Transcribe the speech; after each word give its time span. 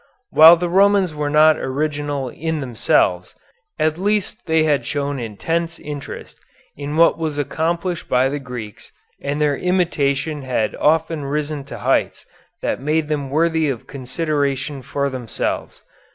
While 0.31 0.55
the 0.55 0.67
Romans 0.67 1.13
were 1.13 1.29
not 1.29 1.59
original 1.59 2.29
in 2.29 2.59
themselves, 2.59 3.35
at 3.79 3.99
least 3.99 4.47
they 4.47 4.63
had 4.63 4.83
shown 4.83 5.19
intense 5.19 5.77
interest 5.77 6.39
in 6.75 6.97
what 6.97 7.19
was 7.19 7.37
accomplished 7.37 8.09
by 8.09 8.27
the 8.27 8.39
Greeks 8.39 8.91
and 9.21 9.39
their 9.39 9.55
imitation 9.55 10.41
had 10.41 10.73
often 10.77 11.23
risen 11.25 11.63
to 11.65 11.77
heights 11.77 12.25
that 12.63 12.81
made 12.81 13.09
them 13.09 13.29
worthy 13.29 13.69
of 13.69 13.85
consideration 13.85 14.81
for 14.81 15.07
themselves. 15.11 15.83